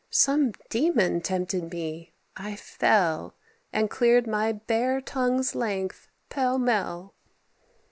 Some 0.09 0.53
demon 0.71 1.21
tempted 1.21 1.71
me: 1.71 2.15
I 2.35 2.55
fell, 2.55 3.35
And 3.71 3.87
cleared 3.87 4.25
my 4.25 4.51
bare 4.51 4.99
tongue's 4.99 5.53
length, 5.53 6.09
pell 6.27 6.57
mell." 6.57 7.13